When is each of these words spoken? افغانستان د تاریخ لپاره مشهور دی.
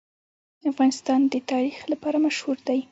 افغانستان 0.71 1.19
د 1.31 1.35
تاریخ 1.51 1.77
لپاره 1.91 2.17
مشهور 2.25 2.57
دی. 2.67 2.79